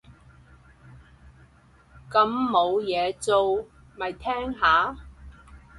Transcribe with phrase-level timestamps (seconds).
[2.09, 4.95] 咁冇嘢做，咪聽下